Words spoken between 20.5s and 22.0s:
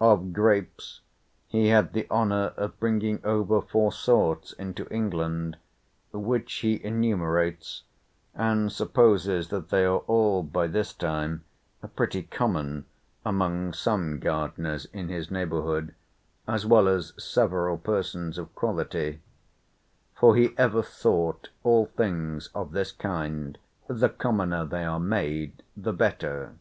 ever thought all